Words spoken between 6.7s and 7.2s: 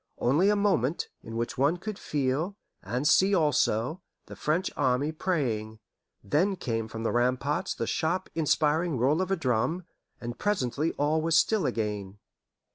from the